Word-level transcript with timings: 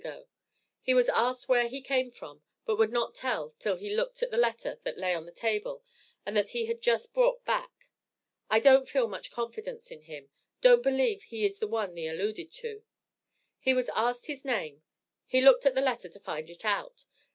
He 0.81 0.95
was 0.95 1.09
asked 1.09 1.47
where 1.47 1.67
he 1.67 1.79
came 1.79 2.09
from, 2.09 2.41
but 2.65 2.77
would 2.77 2.91
not 2.91 3.13
tell 3.13 3.51
till 3.51 3.75
he 3.75 3.93
looked 3.93 4.23
at 4.23 4.31
the 4.31 4.35
letter 4.37 4.79
that 4.81 4.97
lay 4.97 5.13
on 5.13 5.27
the 5.27 5.31
table 5.31 5.83
and 6.25 6.35
that 6.35 6.49
he 6.49 6.65
had 6.65 6.81
just 6.81 7.13
brought 7.13 7.45
back. 7.45 7.69
I 8.49 8.61
don't 8.61 8.89
feel 8.89 9.07
much 9.07 9.29
confidence 9.29 9.91
in 9.91 10.01
him 10.01 10.31
don't 10.59 10.81
believe 10.81 11.21
he 11.25 11.45
is 11.45 11.59
the 11.59 11.67
one 11.67 11.93
thee 11.93 12.07
alluded 12.07 12.51
to. 12.51 12.81
He 13.59 13.75
was 13.75 13.89
asked 13.89 14.25
his 14.25 14.43
name 14.43 14.81
he 15.27 15.39
looked 15.39 15.67
at 15.67 15.75
the 15.75 15.81
letter 15.81 16.09
to 16.09 16.19
find 16.19 16.49
it 16.49 16.65
out. 16.65 17.05